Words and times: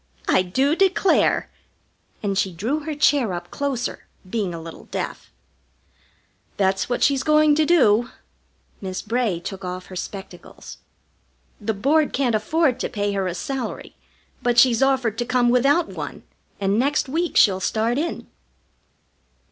I 0.27 0.41
do 0.41 0.75
declare!" 0.75 1.47
And 2.23 2.35
she 2.35 2.51
drew 2.51 2.79
her 2.79 2.95
chair 2.95 3.33
up 3.33 3.51
closer, 3.51 4.07
being 4.27 4.51
a 4.51 4.59
little 4.59 4.85
deaf. 4.85 5.29
"That's 6.57 6.89
what 6.89 7.03
she's 7.03 7.21
going 7.21 7.53
to 7.53 7.67
do." 7.67 8.09
Miss 8.81 9.03
Bray 9.03 9.39
took 9.39 9.63
off 9.63 9.85
her 9.93 9.95
spectacles. 9.95 10.77
"The 11.59 11.75
Board 11.75 12.13
can't 12.13 12.33
afford 12.33 12.79
to 12.79 12.89
pay 12.89 13.11
her 13.13 13.27
a 13.27 13.35
salary, 13.35 13.95
but 14.41 14.57
she's 14.57 14.81
offered 14.81 15.19
to 15.19 15.23
come 15.25 15.49
without 15.49 15.87
one, 15.89 16.23
and 16.59 16.79
next 16.79 17.07
week 17.07 17.37
she'll 17.37 17.59
start 17.59 17.99
in." 17.99 18.25